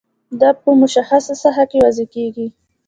[0.41, 2.47] دا په مشخصه ساحه کې وضع کیږي.